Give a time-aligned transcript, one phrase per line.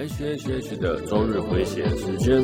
[0.00, 2.42] H H H 的周日回血时间。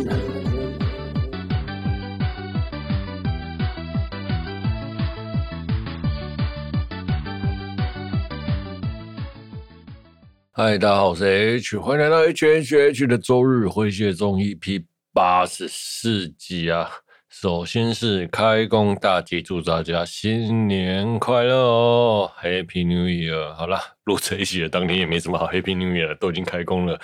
[10.53, 14.84] 嗨，大家好，我是 H，欢迎来到 H H H 的周日回血中 EP
[15.14, 16.91] 八十四集啊。
[17.30, 23.54] 首先是开工大吉，祝大家新年快乐哦，Happy New Year！
[23.54, 26.99] 好啦，录这一集的当天也没什么好 Happy New Year 了，都已经开工了、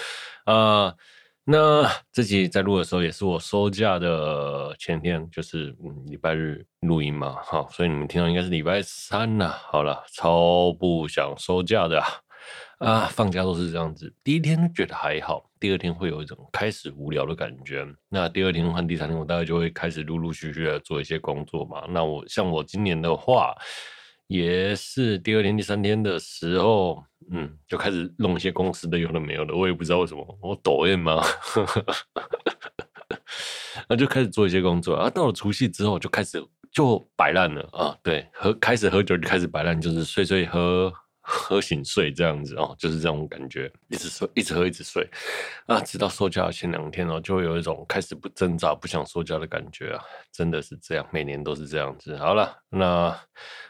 [0.47, 0.97] 呃。
[1.45, 5.75] 那这集在录的时候也是我收假的前天，就是
[6.07, 9.49] 礼拜日录音嘛，好，所以你们听到应该是礼拜三呐。
[9.49, 12.01] 好了，超不想收假的
[12.79, 13.09] 啊。
[13.11, 17.85] 放假都是这样子，第一天觉得还好，第二天会有一种开始无聊的感觉。
[18.09, 21.85] 那第二天和第三天，我大概就会开始陆陆续续的做一些工作嘛。
[21.89, 23.53] 那我像我今年的话，
[24.33, 31.23] 也是第二天、第三天的时候，嗯，就开始弄一些公司的有的没有的，我也不知道为什么，我抖音吗？
[33.91, 35.11] 那就开始做一些工作啊。
[35.11, 37.95] 到了除夕之后，就开始就摆烂了啊。
[38.03, 40.91] 对，喝开始喝酒就开始摆烂，就是睡睡喝。
[41.25, 45.09] 喝醒睡这样子哦，就是这种感觉，一直睡，一直喝，一直睡
[45.67, 52.17] 啊，直到睡觉前两天哦，就会有一种开始不挣扎、不想睡觉的感觉啊，真的是这样，每年都是这样子。
[52.17, 53.17] 好了，那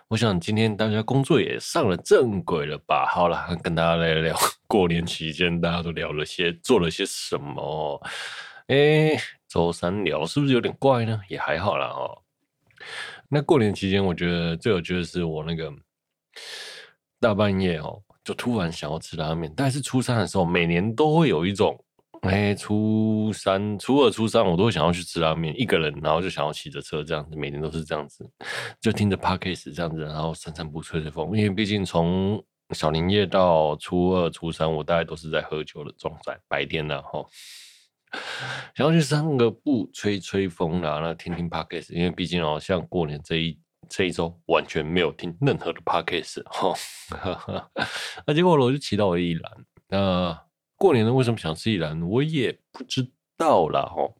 [0.09, 3.07] 我想今天大家工作也上了正轨了吧？
[3.07, 4.35] 好了，跟大家来聊
[4.67, 8.03] 过年期间大家都聊了些、做了些什么？
[8.69, 9.15] 哎，
[9.47, 11.21] 周三聊是不是有点怪呢？
[11.29, 12.23] 也还好啦哦。
[13.29, 15.71] 那过年期间，我觉得最有趣的是我那个。
[17.23, 19.51] 大半夜哦，就突然想要吃拉面。
[19.57, 21.79] 但是初三的时候，每年都会有一种，
[22.23, 28.29] 哎，初三、初二、初三，我都想要去吃拉面，一个人，然后就想要骑着车这样子，每年都是这样子，
[28.81, 31.27] 就听着 Podcast 这样子，然后散散步、吹吹风。
[31.37, 37.25] 因为毕竟从小年夜到初二、初三，我大概都是在喝酒的状态，白天呢，哈，
[38.75, 43.57] 想要去散个步、吹吹风啦，那听听 Podcast，因为毕竟哦，像过年这一。
[43.95, 46.75] 这一周完全没有听任何的 podcast 哈，
[48.27, 49.53] 那结果我就骑到了宜兰。
[49.89, 52.01] 那过年呢，为什么想吃宜兰？
[52.09, 54.11] 我也不知道啦哈。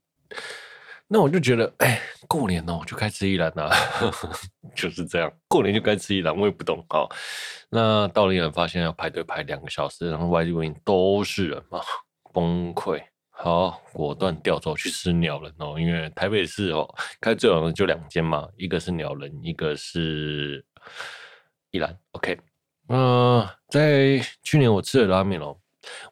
[1.09, 3.71] 那我就觉得，哎，过年哦，就该吃宜兰啊，
[4.77, 5.33] 就是这样。
[5.49, 7.09] 过年就该吃宜兰，我也不懂哈。
[7.71, 11.81] 那到了宜兰，发现要排队排两个小时，然后外地人都是人嘛，
[12.35, 13.03] 崩溃。
[13.35, 16.89] 好，果断调走去吃鸟人哦，因为台北市哦
[17.21, 20.65] 开最好的就两间嘛，一个是鸟人，一个是
[21.73, 21.99] 宜兰。
[22.13, 22.39] OK，
[22.89, 25.57] 嗯、在去年我吃了拉面哦，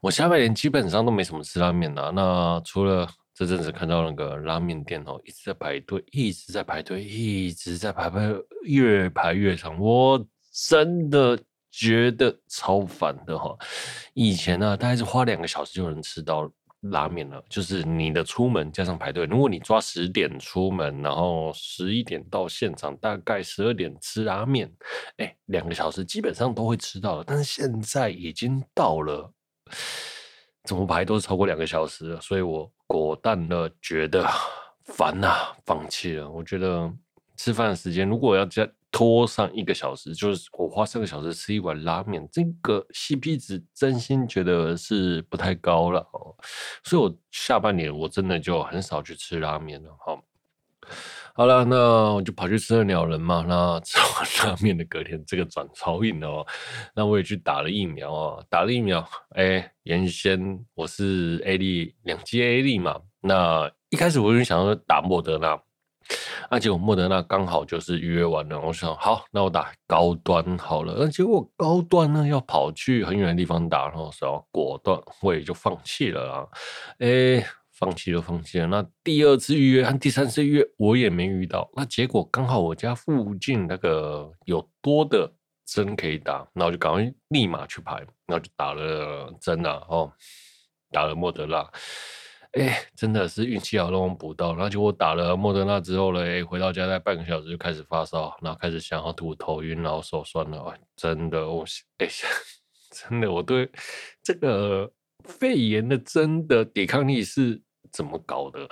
[0.01, 2.11] 我下半年基本上都没什么吃拉面的。
[2.11, 10.27] 那除了这阵子看到那个拉面店哦，一直在排队，一直在排队，一直在排排，越排越长，我
[10.69, 11.39] 真的
[11.71, 13.55] 觉得超烦的哈。
[14.15, 16.51] 以前呢，大概是花两个小时就能吃到。
[16.83, 19.27] 拉面了，就是你的出门加上排队。
[19.27, 24.73] 如果你抓十点出门，然后十一点到现场，大概十二点吃拉面，
[25.19, 27.25] 哎，两个小时基本上都会吃到了。
[27.27, 29.33] 但是现在已经到了，
[30.65, 34.27] 怎么排都是超过两个小时了，所以我果断的觉得
[34.85, 36.31] 烦呐、放弃了。
[36.31, 36.93] 我觉得
[37.37, 38.67] 吃饭的时间如果要加。
[38.93, 46.35] 拖上一个小时，就是我花三个小时吃一碗拉面，这个 CP 值真心觉得是不太高了哦。
[46.83, 49.91] 所以我下半年我真的就很少去吃拉面了。
[50.05, 50.25] 好，
[51.35, 53.45] 好了，那我就跑去吃了鸟人嘛。
[53.47, 56.45] 那吃完 拉面的隔天，这个转超硬哦。
[56.95, 59.09] 那我也去打了疫苗哦，打了疫苗。
[59.37, 63.01] 哎，原先我是 A D 两剂 A 粒嘛。
[63.21, 65.61] 那一开始我就想要打莫德纳。
[66.51, 70.97] 那结果莫德纳刚好就是预约完了，我想好，那我打高端好了。
[70.99, 76.47] 那结果高端呢要跑去很远的地方打，然后说果断我也就放弃了啊。
[76.99, 78.67] 哎，放弃了，放弃了。
[78.67, 81.71] 那第二次预约和第三次预约我也没遇到。
[81.77, 85.33] 那结果刚好我家附近那个有多的
[85.67, 87.95] 针可以打，那我就赶快立马去排，
[88.27, 90.13] 然后就打了针了哦，
[90.91, 91.65] 打了莫德纳。
[92.53, 94.55] 哎、真的是运气好，让我补到。
[94.55, 100.77] 然后就我打了莫德纳之后呢，回到家在半个小时就开始发烧，然后开始想要吐、头晕，然后手酸了。
[100.97, 101.65] 真的，我
[101.99, 102.13] 哎、欸，
[102.91, 103.71] 真的，我对
[104.21, 104.91] 这个
[105.29, 107.63] 肺炎的真的抵抗力是
[107.93, 108.69] 怎么搞的？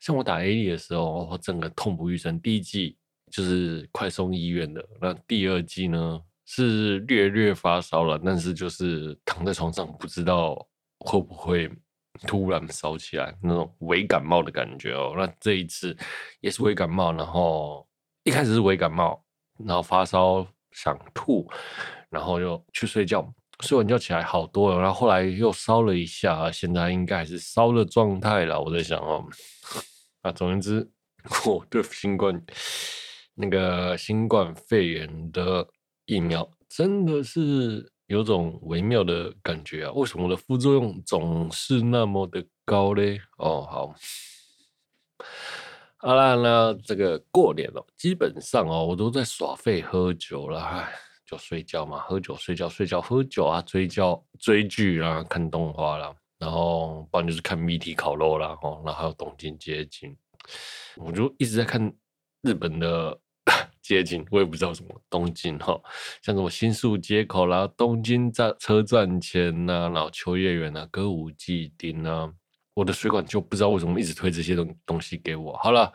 [0.00, 2.40] 像我打 A D 的时候，我整个痛不欲生。
[2.40, 2.98] 第一季
[3.30, 10.56] 就是快送医院的，那第二季呢是略略发烧了，但是就是躺在床上不知道
[10.98, 11.70] 会不会。
[12.26, 15.14] 突然烧起来，那种微感冒的感觉哦。
[15.16, 15.96] 那这一次
[16.40, 17.86] 也是微感冒，然后
[18.24, 19.22] 一开始是微感冒，
[19.64, 21.48] 然后发烧想吐，
[22.10, 23.26] 然后又去睡觉，
[23.60, 28.60] 睡完觉起来好多了，然后后来又烧了一下，现在应该还是烧的状态了。
[28.60, 29.24] 我在想哦，
[30.22, 30.90] 啊，总言之，
[31.46, 32.42] 我对新冠
[33.34, 35.66] 那个新冠肺炎的
[36.06, 39.92] 疫苗真的是有种微妙的感觉啊！
[39.92, 43.20] 为什么我的副作用总是那么的高嘞？
[43.38, 43.94] 哦，好。
[45.98, 50.92] 好啦，那这个过年了，基本上哦，我都在耍废喝酒了，唉，
[51.24, 60.16] 就睡觉嘛，喝酒睡觉睡觉喝酒啊，追觉追剧啦，看动画啦，然后不然就是看 VT 烤肉啦，哦，然后还有东京街景，
[60.96, 61.92] 我就一直在看
[62.42, 63.18] 日本的
[63.86, 65.80] 街景，我也不知道什么东京哈，
[66.22, 72.32] 像什么新宿街口啦，东京站车站前呐，然后秋叶原啊，歌舞伎町啊。
[72.74, 75.56] 我的水管就不知道为什么一直推这些东东西给我。
[75.56, 75.90] 好了，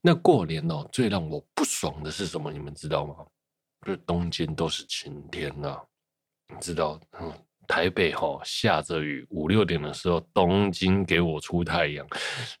[0.00, 2.52] 那过年哦，最让我不爽的是什么？
[2.52, 3.16] 你们知道吗？
[3.84, 5.76] 就是东京都是晴天呐、
[6.48, 7.00] 你知道？
[7.20, 7.32] 嗯，
[7.66, 12.06] 台北哈、哦、下着雨，五六点的时候，东京给我出太阳，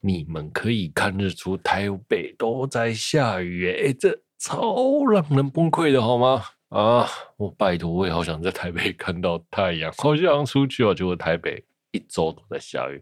[0.00, 6.44] 你们可以看日出，台北都在下雨，哎，这超让人崩溃的好吗？
[6.68, 11.64] 啊，我拜托，我也好想在台北看到太阳，好想出去哦，结果台北。
[11.92, 13.00] 一周都在下雨，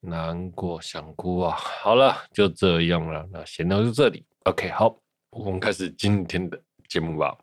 [0.00, 1.56] 难过想哭啊！
[1.56, 4.26] 好了，就这样了，那闲聊就这里。
[4.46, 4.96] OK，好，
[5.30, 7.38] 我们开始今天的节目吧。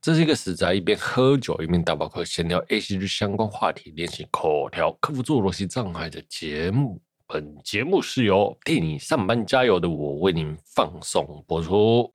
[0.00, 6.98] 这是一个死宅一边喝酒一边打包客闲聊 ACG 相关话题、练习口条、克服自我逻辑障碍的节目。
[7.34, 12.08] 本节目是由替你上班加油的我为您放送播出。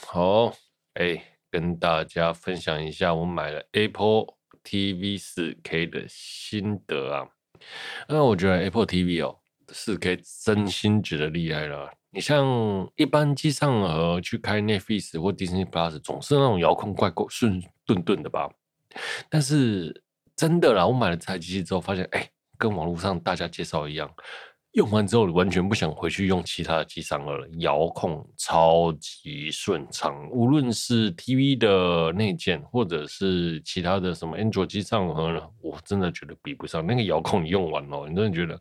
[0.00, 0.50] 好，
[0.94, 4.28] 哎，跟大家分享一下我买了 Apple
[4.64, 7.28] TV 4K 的心得啊。
[8.08, 11.92] 那我觉得 Apple TV 哦，4K 真心觉得厉害了。
[12.16, 18.48] 你像一般机上盒去开 Netflix 或 Disney Plus，总是那种遥控怪怪顺顿顿的吧。
[19.28, 20.02] 但是
[20.34, 22.26] 真的啦，我买了这台机器之后，发现哎，
[22.56, 24.10] 跟网络上大家介绍一样。
[24.76, 27.48] 用完之后，完全不想回去用其他的机上了。
[27.60, 37.42] 遥控超级顺畅，无论是 TV 的内建，或者是其他的什么 Android 机上盒呢，我真的觉得比不上那个遥控。
[37.42, 38.58] 你用完了，你真的觉得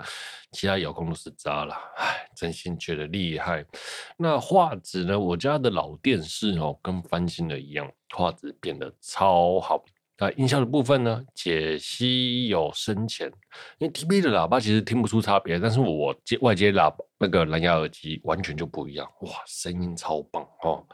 [0.54, 1.76] 其他遥控都是渣了。
[1.98, 3.66] 唉，真心觉得厉害。
[4.16, 5.20] 那画质呢？
[5.20, 9.84] 我家的老电视哦，跟翻新的一样，画质变得超好。
[10.18, 11.22] 那音效的部分呢？
[11.34, 13.28] 解析有深浅，
[13.80, 20.88] 因为 TV 的喇叭其实听不出差别，但是我接外接喇叭那个蓝牙耳机完全就不一样，哇，声音超棒哦！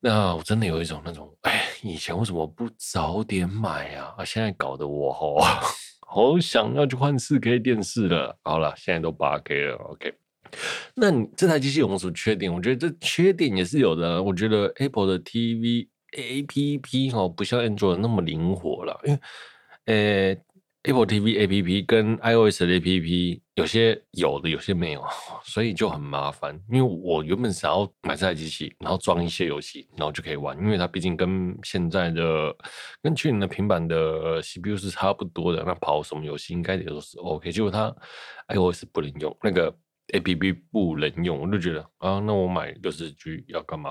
[0.00, 4.14] 那我真的有一种那种，哎，以前为什么不早点买啊？
[4.16, 5.34] 啊，现在搞得我好
[6.08, 8.34] 好想要去换 4K 电视了。
[8.42, 10.14] 好了，现在都 8K 了，OK。
[10.94, 12.50] 那你这台机器有什么缺点？
[12.50, 14.22] 我觉得这缺点也是有的。
[14.22, 15.88] 我觉得 Apple 的 TV。
[16.16, 19.20] A P P 哦，不像 Android 那么灵活了，因为
[19.86, 20.36] 呃
[20.82, 25.04] ，Apple TV A P P 跟 iOS 的 A P P 有些有的，有些没有，
[25.44, 26.58] 所以就很麻烦。
[26.70, 32.56] 因为我原本想要买这台机器，然后装一些游戏，然后就可以玩，因为它毕竟跟现在的、
[33.02, 37.52] 跟去年的平板的 C P U 是差不多的，那跑什么游戏应该也都是 OK。
[37.52, 37.94] 结果它
[38.48, 39.74] iOS 不能用，那个
[40.14, 43.90] A P P 不能用，我就觉得啊，那我买六十 G 要干嘛？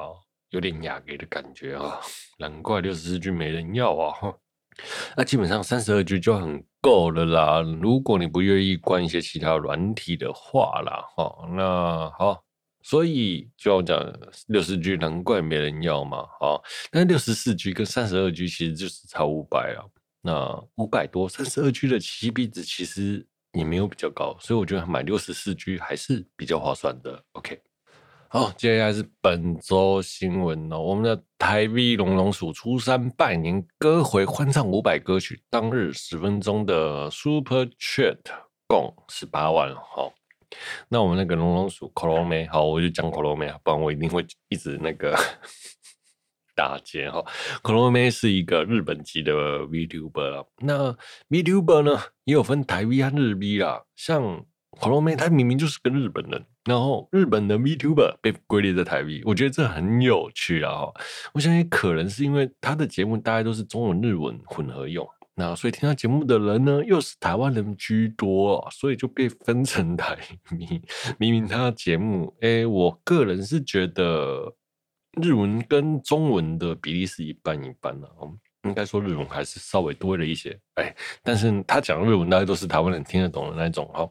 [0.51, 1.99] 有点雅给的感觉啊，
[2.37, 4.35] 难怪六十四 G 没人要啊。
[5.17, 7.61] 那基本上三十二 G 就很够了啦。
[7.81, 12.43] 如果你不愿意关一些其他软体的话啦，哈，那好，
[12.81, 14.01] 所以就要讲
[14.47, 19.83] 六十 G 难怪没人要嘛，好，但六十四 G 跟三十二 G 其实就是差五百啊。
[20.21, 27.21] 那五百多，三十二 G 的 CP 值其实也没有比较高，所以我觉得买六十四 G 还是比较划算的。
[27.33, 27.61] OK。
[28.31, 30.79] 好，接下来是本周新闻哦。
[30.79, 38.19] 我们的台 V 龙龙鼠初三拜年歌回欢唱五百歌曲，当日十分钟的 Super Chat
[38.67, 39.73] 共十八万。
[39.73, 40.13] 好，
[40.89, 45.17] 那我们那个龙龙鼠 Chrome 好，我就讲 Chrome 不然我一定会一直那个
[46.55, 47.25] 打结哈。
[47.63, 50.95] Chrome 是一个日本籍的 VTuber，那
[51.29, 54.45] VTuber 呢也有分台 V 和日 V 啦，像。
[54.71, 60.85] 火龙妹，他明明就是个日本人，然后日本的 VTuber 被归类在台 V，我觉得这很有趣啊！
[61.33, 70.17] 我相信可能是因为他的节目大概都是中文、日文混合用，那所以听他节目的人呢又是台湾人居多，所以就被分成台
[70.51, 70.81] V。
[71.17, 74.55] 明明他的节目，哎，我个人是觉得
[75.21, 78.37] 日文跟中文的比例是一半一半的哦。
[78.63, 84.09] 应该说日文还是稍微多了一些，哎，但是他讲日文大概都是台湾人听得懂的那种哈。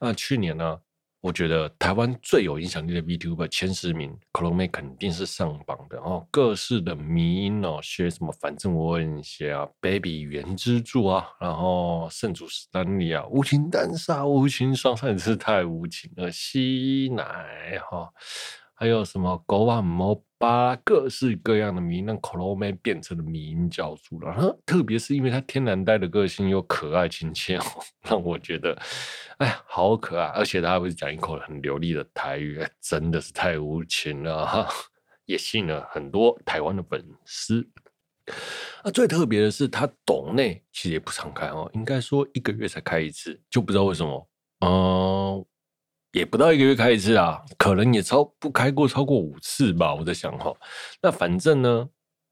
[0.00, 0.78] 那去年呢，
[1.20, 6.26] 我觉得台湾最有影响力的 VTuber 前十名，Clone 肯定是上榜的哦。
[6.30, 18.12] 各式的迷因哦，学什么，反正我很写啊，Baby 原之助啊，然后圣主史丹利啊，无情单杀，无情双杀，真是太无情了，吸奶哈。
[18.76, 24.58] 还有什么狗啊、猫巴，各式各样的迷因，让 Clone 变成了迷因教主了。
[24.66, 27.56] 特别是因为他天然呆的个性又可爱亲切，
[28.02, 28.76] 让我觉得，
[29.38, 30.26] 哎呀，好可爱！
[30.30, 34.68] 而且他还会讲一口很流利的台语，真的是太无情了哈！
[35.26, 37.66] 也吸引了很多台湾的粉丝。
[38.82, 44.28] 啊，最特别的是他懂内其实也不常开哦，应该说一个月才开一次，就不知道为什么。
[44.60, 45.23] 嗯。
[46.14, 49.92] 也不到一个月开一次啊，可能也超不开过超过五次吧。
[49.92, 50.54] 我在想哈，
[51.02, 51.88] 那反正呢，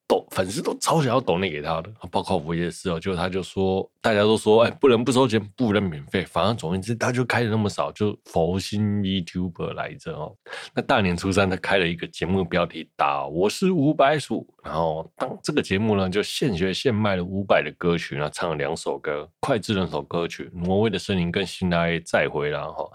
[0.08, 3.00] 抖粉丝都超想要抖你给他的，包括我也是哦。
[3.00, 10.34] 就他就说，大家都说，哎，不能不收钱，不能免费，反正总而言之，他就开的那么少，就佛心 YouTuber 来着哦。
[10.74, 22.90] 那大年初三，他开了一个节目，标题打我是五百鼠，然后当这个节目呢，就现学现卖了五百的歌曲，然后唱了两首歌，脍炙人口歌曲《挪威的森林》跟《信赖再回来》哈。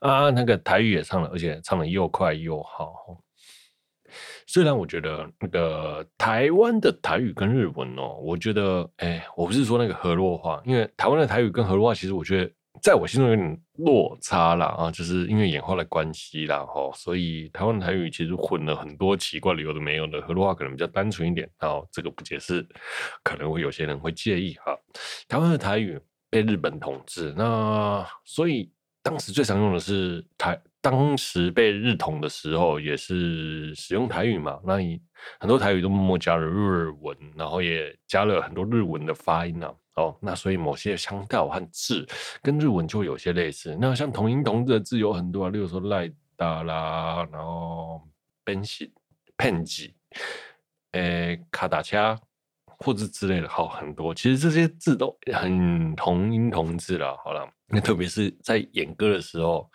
[0.00, 2.94] 啊，那个台语也唱了，而且唱的又快又好。
[4.48, 12.50] 虽然我觉得那个台湾的台语跟日文哦，我觉得，哎，我不是说那个河洛话，因为台湾的台语跟河洛话，其实我觉得
[12.82, 14.68] 在我心中有点落差啦。
[14.68, 22.66] 啊，就是因为演化的关系啦，哈，所以台湾的台语其实混了很多奇怪的有的没有的，河洛话可能比较单纯一点，然后这个不解释，
[23.22, 24.74] 可能会有些人会介意哈。
[25.28, 26.00] 台湾的台语
[26.30, 28.72] 被日本统治，那所以。
[29.00, 34.58] 当时最常用的是台，当时被日统的时候也是使用台语嘛。
[34.64, 35.00] 那你
[35.40, 39.74] 很多台语都默默加了日文，然后也加了很多日文的发音啊。
[39.94, 42.06] 哦，那所以某些腔调和字
[42.40, 43.76] 跟日文就有些类似。
[43.80, 48.00] 那像同音同字的字有很多啊，例如说赖达啦，然后
[48.44, 48.92] 奔西、
[49.36, 49.94] 喷吉、
[50.92, 52.16] 诶卡达恰
[52.78, 54.14] 或者之类的，好很多。
[54.14, 57.16] 其实这些字都很同音同字了。
[57.24, 57.48] 好了。
[57.70, 59.70] 那特别是在演歌的时候，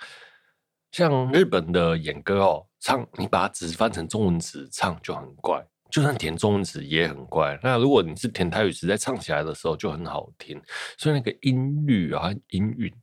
[0.93, 5.59] 像日本的演歌哦，唱你把它直翻成中文词唱就很怪，
[5.89, 7.59] 就算填中文词也很怪。
[7.63, 10.61] 那如果你是填台语词，在唱起来的时候就很好听，
[10.95, 12.93] 所以那个音律啊、音韵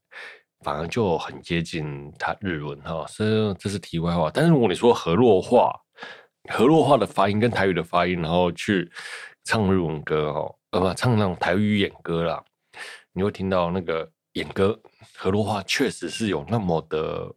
[0.61, 3.05] 反而就很接近它日文哈。
[3.09, 4.31] 所以这是题外话。
[4.33, 5.73] 但是如果你说河洛话，
[6.49, 8.89] 河洛话的发音跟台语的发音，然后去
[9.43, 12.41] 唱日文歌哦，呃不，唱那种台语演歌啦，
[13.15, 14.09] 你会听到那个。
[14.35, 14.81] 演歌
[15.17, 17.29] 河洛话确实是有那么的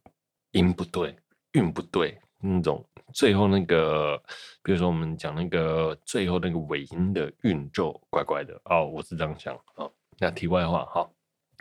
[0.54, 1.16] 音不对、
[1.52, 2.84] 韵不对那种，
[3.14, 4.18] 最后那个，
[4.64, 9.88] 比如说我们讲那个最后那个尾音的韵就怪怪的哦，我是这样想啊。
[10.20, 11.10] 那题外话哈，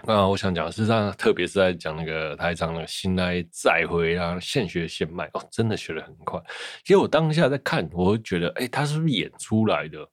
[0.04, 6.40] 那我想讲的是这样，特别是在讲那个台长那个信赖再回啊，现学现卖哦，真的学得很快。
[6.84, 10.08] 其实我当下在看，我会觉得，哎、他是不是演出来的？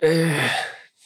[0.00, 0.50] 哎、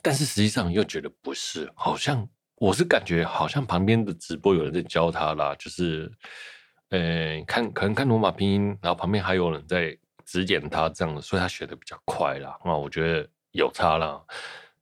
[0.02, 2.28] 但是实际上又觉得不是，好像。
[2.62, 6.08] 我是感觉好像旁边的直播有人在教他啦，就是，
[6.90, 12.56] 呃，看可能看罗马拼音，然后旁边还有人在指点他这样的，所以他学的比较快啦。
[12.64, 14.22] 那我觉得有差啦。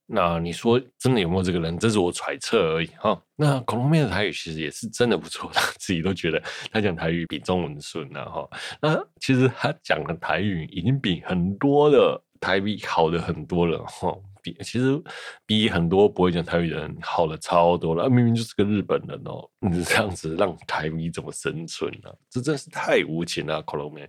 [0.05, 1.79] 那你说真的有没有这个人？
[1.79, 3.19] 这是我揣测而已哈。
[3.35, 8.47] 那恐龙妹的台语其实也是真的不错，他自己都觉得他讲台语比中文顺了哈。
[8.83, 14.15] 那其实他讲的台语已经比很多的台语好的很多了哈。
[14.43, 15.01] 比其实
[15.47, 22.11] 比很多不会讲台语的人好了超多了，明明就是个日本人哦，你这样子让台语怎么生存呢？
[22.29, 24.09] 这真是太无情了，Clone。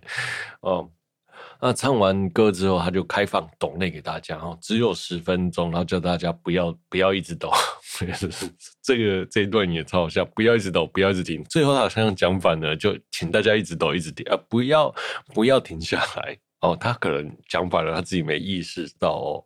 [0.60, 0.90] 哦，
[1.60, 7.50] 那唱完歌之后，他就开放抖内给大家哦，只有十分钟，然后叫大家不要不要一直抖，
[8.82, 11.42] 这个这一段也超好笑，不要一直抖，不要一直停。
[11.44, 14.94] 最后他好像讲反了，就请大家一直抖，一直停啊，不要
[15.34, 16.38] 不要停下来。
[16.62, 19.44] 哦，他可能讲反了，他自己没意识到哦。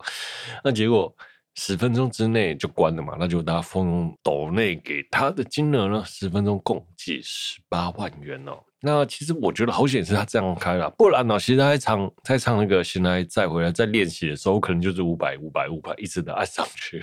[0.63, 1.13] 那结果
[1.55, 8.63] 十分钟之内就关了嘛，那就大家封抖内给他的金额呢，十分钟共计十八万元哦。
[8.81, 17.03] 那其实我觉得好险是他这样开了，不然呢，其实他在唱在唱那个现在再回来在练习的时候，可能就是五百五百五百一直的按上去。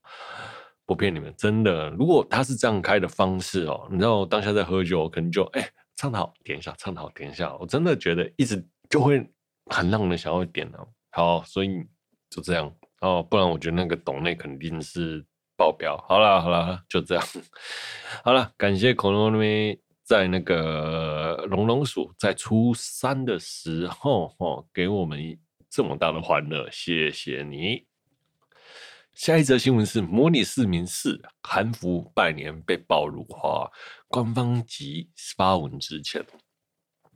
[0.84, 8.62] 不骗你们，真的，如果他是这样开的方式哦，你知道我当下在喝酒，可能就哎唱得好点一下，唱得好点一下，我真的觉得一直。
[8.92, 9.26] 就会
[9.70, 10.86] 很让人想要点呢、啊。
[11.12, 11.82] 好，所以
[12.28, 12.70] 就这样
[13.00, 15.24] 哦，不然我觉得那个董内肯定是
[15.56, 15.96] 爆表。
[16.06, 17.24] 好了好了，就这样。
[18.22, 25.38] 好了，感谢恐龙妹在那个龙龙鼠在初三的时候哦，给我们
[25.70, 27.86] 这么大的欢乐，谢谢你。
[29.14, 33.70] 下一则新闻是模拟市民四韩服拜年被爆辱华，
[34.08, 36.22] 官方即发文致歉。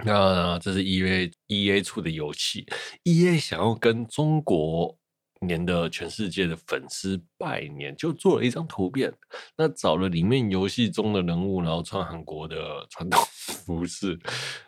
[0.04, 2.66] 那这是 E A E A 出的游戏
[3.04, 4.96] ，E A 想要跟中国
[5.40, 9.12] 年的全世界的粉丝拜年，就做了一张图片。
[9.56, 14.18] 那找了里面游戏中的人物，然后穿韩国的 传统服饰，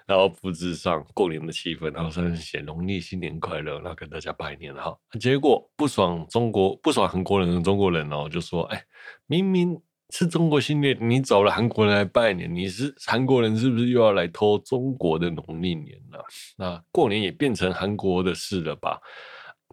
[0.06, 4.96] 然后布置上过年的气氛，然后上面写农历新年快乐，然后跟大家拜年哈。
[5.20, 8.82] 结果不爽中国不爽韩国人的中国人哦，就说：“哎，
[9.26, 16.24] 明明。”是中国新年，你找了韩国人来拜年，你是韩国人是不是又要来偷中国的农历年了？
[16.56, 19.00] 那过年也变成韩国的事了吧？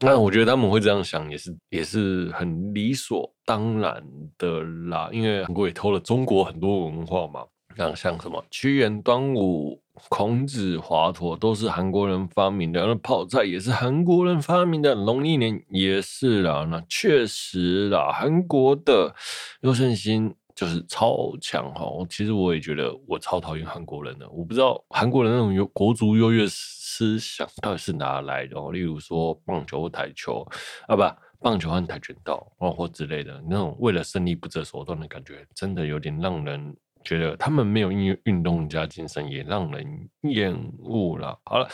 [0.02, 4.04] 那我觉得他们会这样想，也是也是很理所当然
[4.38, 7.46] 的啦，因为韩国也偷了中国很多文化嘛，
[7.78, 9.82] 像像什么屈原、端午。
[10.10, 16.68] 孔子、华佗都是韩国人发明的，那泡菜也是韩国人发明的，农历年也是啦。
[16.70, 19.16] 那确实啦，韩国的
[19.62, 21.86] 优胜心就是超强哈。
[22.10, 28.56] 其实我也觉得我超讨厌韩国人的，我不知道韩国人那种有国族优越思想到底是哪来的。
[28.72, 30.46] 例如说棒球台球
[30.88, 31.04] 啊，不，
[31.40, 36.76] 棒球和跆拳道哦或之类的那种为了胜利不择手段的感觉，真的有点让人。
[37.06, 41.40] 觉得他们没有运运动家精神，也让人厌恶了。
[41.46, 41.70] 好了，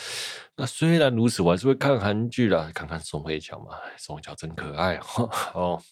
[0.54, 5.00] 那虽然如此，我还是会看韩剧啦，看看宋慧乔嘛，宋慧乔真可爱
[5.54, 5.82] 哦。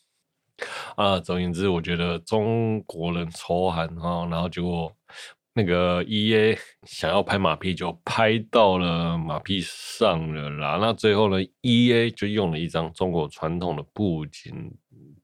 [0.95, 4.93] 啊，总而言之，我觉得中国人仇韩啊，然后结果
[5.55, 10.79] 那个 EA 想要拍马屁，就拍到了马屁上了啦。
[10.79, 14.71] 那最后呢，EA 就用了一张中国传统的布景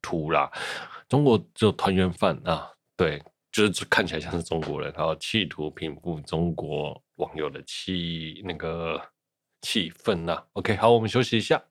[0.01, 0.51] 图啦，
[1.07, 3.23] 中国就团圆饭啊，对。
[3.57, 9.01] 就是看起来像是中国人，然后企图平复中国网友的气那个
[9.63, 10.45] 气氛呐。
[10.53, 11.63] OK，好，我们休息一下。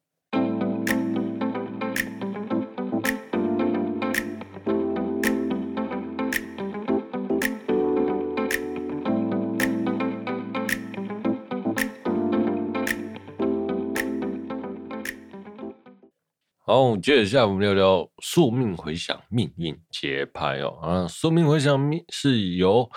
[16.68, 20.80] 好，接着下来我们聊聊宿命回响命运节拍哦。
[20.82, 22.90] 啊，宿命回响命是由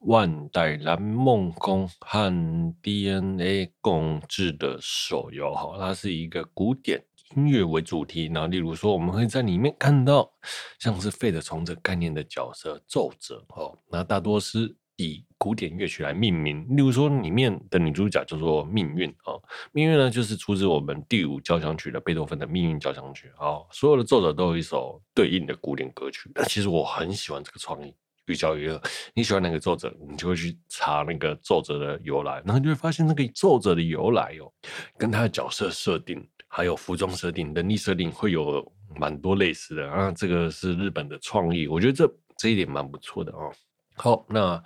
[0.00, 7.02] 万代蓝梦宫和 DNA 共制的手游哈，它是一个古典
[7.34, 10.30] 音乐为主题，然后例如说我们会在里面看到
[10.78, 14.76] 像是 Fate 从这概念的角色奏者哦，那大多是。
[14.96, 19.36] 以古典乐曲来命名，例如说里面的女主角叫做命运啊，
[19.72, 26.30] 命运呢就是出自我们第五交响曲的贝多芬的命运交响曲啊，所有的奏者都有一首对应的古典歌曲。
[26.34, 27.94] 那其实我很喜欢这个创意，
[28.26, 28.80] 寓教于乐。
[29.12, 34.50] 你喜欢哪个奏者，你就会去查那个奏者的由来，然后你就会发现那个奏者的由来哦，
[34.96, 40.10] 跟他的角色设定、还有服装设定、能力设定会有蛮多类似的啊。
[40.10, 43.52] 这个是日本的创意，我觉得这这一点蛮不错的哦。
[43.96, 44.62] 好，那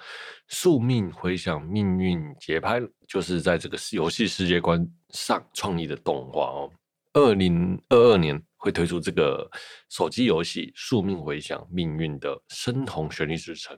[0.49, 6.71] 宿命回响命运节拍就是在这个游戏世界观上创意的动画哦。
[7.13, 9.49] 二零二二年会推出这个
[9.89, 13.77] 手机游戏《宿命回响命运》的深红旋律之城。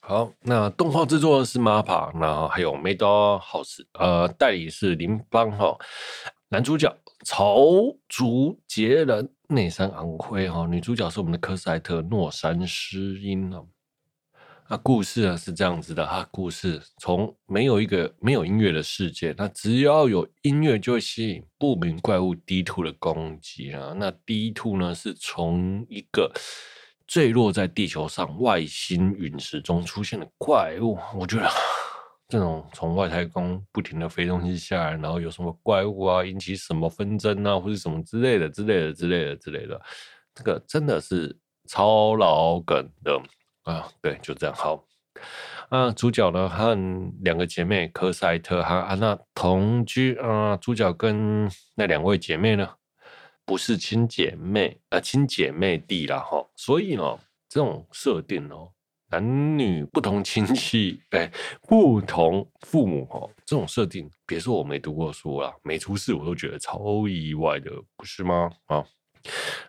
[0.00, 5.76] 好，那动画制作是 MAPA，然后还有 Madhouse，呃，代理是林邦哈。
[6.48, 6.92] 男主角
[7.24, 7.56] 草
[8.08, 13.66] 竹杰人内山昂辉哈，女主角是我们的科赛特诺山诗音哦。
[14.72, 23.92] 那故事呢是这样子的哈，故事从没有一个没有音乐的世界，那只要有音乐就会吸引不明怪物 D Two 的攻击啊。
[23.96, 26.32] 那 D Two 呢是从一个
[27.04, 30.96] 坠落在地球上外星陨石中出现的怪物。
[31.18, 31.50] 我觉得
[32.28, 39.80] 这种从外太空不停的飞东西下来，然后有什么怪物啊，引起什么纷争啊，或者什么之类的之类的之类的之类的，
[40.32, 43.20] 这个真的是超老梗的。
[43.64, 44.84] 啊，对，就这样好。
[45.68, 46.74] 啊，主角呢和
[47.22, 50.56] 两个姐妹科赛特和安娜同居啊。
[50.56, 52.68] 主角跟那两位姐妹呢，
[53.44, 56.44] 不是亲姐妹啊，亲姐妹弟啦哈。
[56.56, 57.18] 所以呢，
[57.48, 58.72] 这种设定哦，
[59.10, 61.30] 男女不同亲戚，哎，
[61.68, 68.50] 不同父母哦，这种设定，别说我没读过书啦，没出世我都觉得超意外的，不是吗？
[68.66, 68.84] 啊。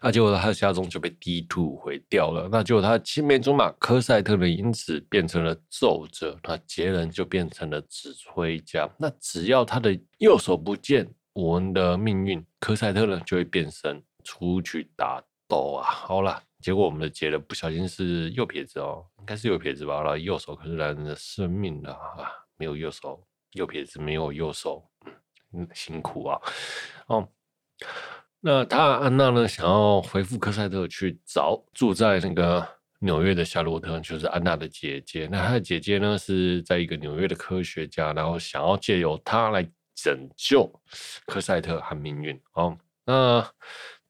[0.01, 2.47] 那结果他的家中就被 D Two 毁掉了。
[2.51, 8.89] 那结果他青梅竹马科赛特呢，因此变成了奏者，那孑人就变成了指挥家。
[8.97, 15.83] 那只要他的右手不见，我们的命运科赛特呢就会变身出去打斗啊。
[15.89, 20.01] 好了，结果我们的杰人不小心是右撇子哦，应该是右撇子吧？
[20.05, 24.83] 那右手可是男人的生命啊，啊，没有右手，右撇子没有右手。
[25.53, 26.39] 嗯辛苦啊。
[27.07, 27.27] 哦，
[28.41, 32.67] 那他安娜呢，想要回复科赛特去找住在那个
[32.99, 35.29] 纽约的夏洛特，就是安娜的姐姐。
[35.31, 40.69] 那她的姐姐呢，是在一个纽约的科学家，然后想要借由她来拯救
[41.25, 42.37] 科赛特和命运。
[42.53, 43.47] 哦，那。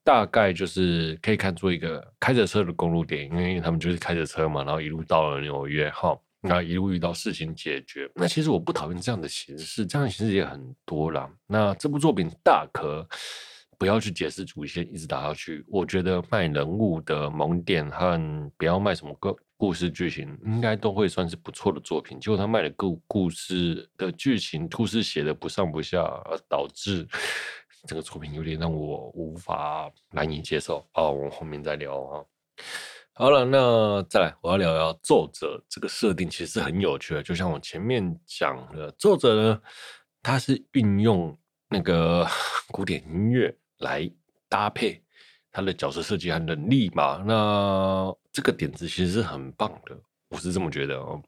[0.03, 8.09] 大概就是可以看作一个开着车的公路电影，因为他们就是开着车嘛，然后一路到了纽约，哈，那一路遇到事情解决。
[8.15, 11.29] 那其实我不讨厌这样的形式，这样的形式也很多啦。
[11.45, 13.07] 那这部作品大可
[13.81, 15.65] 不要去解释主线，一直打下去。
[15.67, 22.19] 我觉得卖人物的萌点和不要卖什么个故事剧情，应该都会算是不错的作品。
[22.19, 27.07] 结果他卖的故故事的剧情，故事写的不上不下，而导致。
[27.87, 32.23] 这个作品有点让我无法难以接受哦，我后面再聊啊。
[33.13, 37.23] 好了，那再来，我要聊聊作者这个设定，其实很有趣的。
[37.23, 39.61] 就像我前面讲的，作者呢，
[40.21, 41.35] 他是运用
[41.67, 42.27] 那个
[42.71, 44.09] 古典音乐来
[44.47, 45.03] 搭配
[45.51, 47.23] 他的角色设计和能力嘛。
[47.25, 49.95] 那这个点子其实是很棒的，
[50.29, 51.21] 我是这么觉得哦。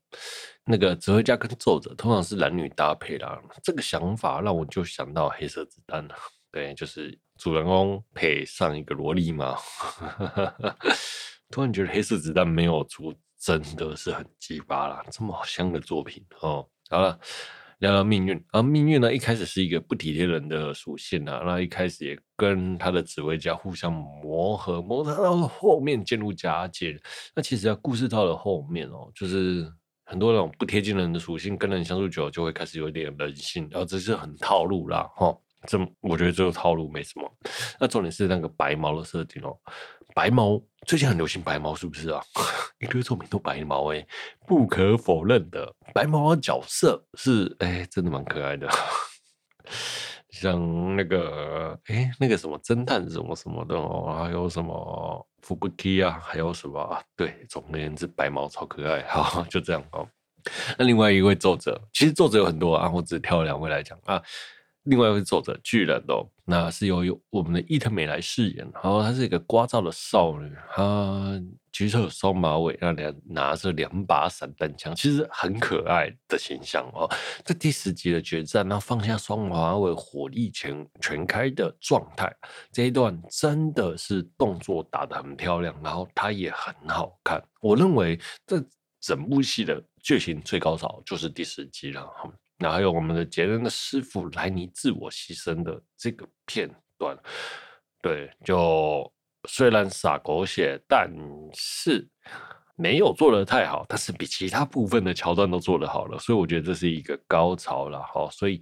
[0.65, 6.15] 那个指挥家跟奏者通常是男女搭配啦，这个想法让我就想到黑色子弹了。
[6.49, 9.57] 对，就是主人公配上一个萝莉嘛，
[11.49, 16.65] 突然觉得黑色子弹没有出，真的是很鸡巴啦，这么好香的作品哦。
[16.89, 17.19] 好了，
[17.79, 26.99] 聊聊命运，而命运呢，一开始是一个不体贴人的属性啊，那一开始也跟他的指挥家互相磨合，磨合到后面渐入佳境。
[27.33, 29.65] 那其实啊，故事到了后面哦，就是
[30.03, 35.33] 很多那种不贴近人的属性，跟人相处久了就会开始有点人性，然后这是很套路啦，哈。
[35.65, 37.31] 这我觉得这个套路没什么，
[37.79, 39.57] 那重点是那个白毛的设定哦。
[40.13, 42.21] 白毛最近很流行白毛，是不是啊？
[42.81, 44.05] 一堆作品都白毛哎，
[44.45, 48.67] 不可否认的，白毛的角色是哎，真的蛮可爱的。
[50.33, 56.99] 像那个哎，那个什么侦探什么什么的哦，还有什么福布基啊，还有什么啊？
[57.15, 59.03] 对，总而言之，白毛超可爱。
[59.07, 60.07] 好，就这样哦。
[60.77, 64.21] 那另外一位作者，其实作者有很多啊，我只挑了两位来讲啊。
[64.85, 68.67] 另外一位作者巨人哦，那是由由我们的伊藤美来饰演。
[68.73, 71.39] 然后她是一个聒噪的少女，她
[71.73, 77.09] 举手双马尾，那两拿着两把散弹枪，其实很可爱的形象哦。
[77.43, 82.31] 在第十集的决战，然后放下双马尾，火力全全开的状态，
[82.71, 87.43] 这一段真的是动作打得很漂亮，然后她也很好看。
[87.59, 88.63] 我认为这
[89.01, 92.31] 整部戏的剧情最高潮就是第十集了哈。
[92.59, 97.17] 那还有我们的杰伦的师傅莱尼自我牺牲的这个片段，
[97.99, 99.11] 对，就
[99.47, 101.09] 虽然洒狗血，但
[101.53, 102.07] 是
[102.75, 108.29] 没有做得太好，但是比其他部分的桥段都做得好了，所以我觉得这是一个高潮了哈。
[108.31, 108.61] 所以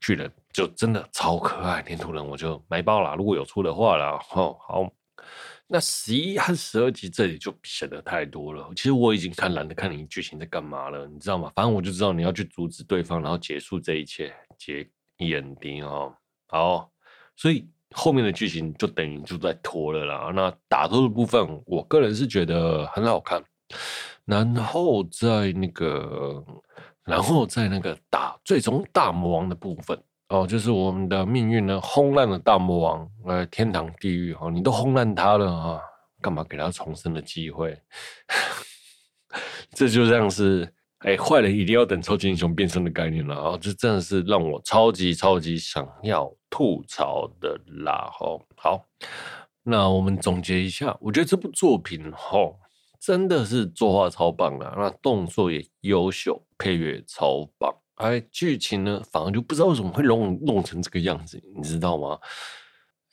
[0.00, 4.90] 巨人就真的超可爱，黏土人我就买爆了，如果有出的话了，哈，好。
[5.72, 8.68] 那十一和十二集这里就显得太多了。
[8.74, 11.52] 其实我已经看懒得看你剧情在干嘛了，你知道吗？
[11.54, 14.84] 反正我就知道你要去阻止对方，然后结束这一切，结
[15.18, 16.12] ending 哦。
[16.48, 16.90] 好，
[17.36, 20.32] 所以后面的剧情就等于就在拖了啦。
[20.34, 23.42] 那打斗的部分，我个人是觉得很好看。
[24.24, 26.44] 然后在那个，
[27.04, 30.00] 然后在那个打最终大魔王的部分。
[30.28, 35.80] 哦，就是我们的命运呢，轰烂了大魔王，呃，天堂地狱哦，你都轰烂他了啊，
[36.20, 37.76] 干嘛给他重生的机会？
[39.74, 43.58] 这就像是，哎，坏人一定要等超级英雄变身的概念了啊！
[43.58, 48.10] 这真的是让我超级超级想要吐槽的啦！
[48.12, 48.84] 吼，好，
[49.62, 52.60] 那我们总结一下，我觉得这部作品吼
[53.00, 57.74] 真的是作画超棒的，那动作也优秀，配乐超棒。
[57.94, 62.18] 哎，剧情呢，反而就不知道为什么会弄弄成这个样子，你知道吗？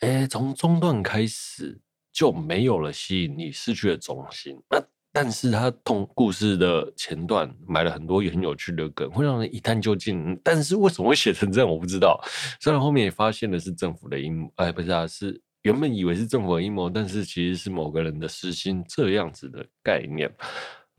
[0.01, 1.79] 哎，从中段开始
[2.11, 4.61] 就没有了吸引力，失去了中心。
[4.69, 4.77] 那
[5.19, 10.39] 但是他同故事的前段埋了很多很有趣的梗，会让人一探究竟。
[10.43, 12.23] 但是为什么会写成这样，我不知道。
[12.61, 20.31] 虽然后面也发现的是政府的阴谋，哎，不是啊，是原本以为是政府的阴谋，但是其实是某个人的私心，这样子的概念，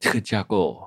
[0.01, 0.83] 这个架构。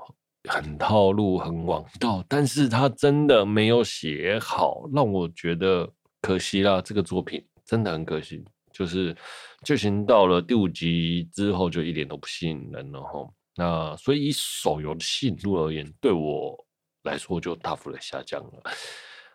[0.50, 5.88] 很套路，很王道，但是他真的没有写好，让我觉得
[6.20, 6.82] 可惜啦。
[6.82, 8.44] 这个作品真的很可惜，
[8.82, 9.16] 就是
[9.64, 13.30] 剧情到了第五集之后就一点都不吸引人了哈。
[13.56, 16.58] 那所以以手游的吸引度而言，对我
[17.04, 18.64] 来说就大幅的下降了。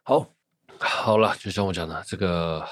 [0.03, 0.29] 好，
[0.81, 2.67] 好了，就像我讲的，这个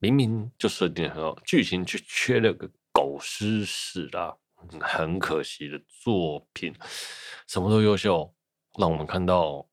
[0.00, 4.36] 明明就设定很好，剧情却缺了个狗屎屎啦。
[4.80, 6.74] 很可惜的作品，
[7.46, 8.34] 什么都优秀，
[8.80, 9.64] 让我们看到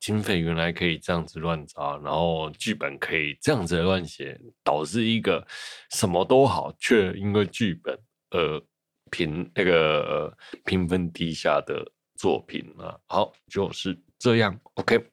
[0.00, 5.46] 经费原来可以这样子乱砸，然后剧本可以这样子乱写，导致一个
[5.90, 7.98] 什么都好，却因为剧本
[8.30, 8.62] 而
[9.10, 11.84] 评那个评分低下的
[12.16, 12.96] 作品啊。
[13.06, 14.58] 好，就是这样。
[14.74, 15.04] OK，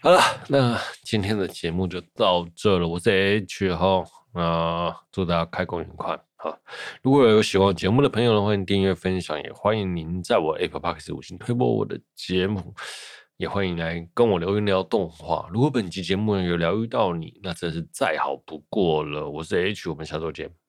[0.00, 2.86] 好了，那今天的节目就到这了。
[2.86, 4.04] 我是 H 哈，
[4.34, 6.18] 那祝大家开工愉快。
[6.36, 6.58] 好，
[7.02, 12.74] 如果有喜欢节目的朋友呢，欢迎订阅分享，也欢迎您在我 Apple Podcast 五星推播我的节目。
[13.36, 15.48] 也欢迎来跟我聊一聊动画。
[15.52, 19.28] 如果本期节目有疗愈到你，那真是再好不过了。
[19.28, 20.63] 我是 H，我们下周见。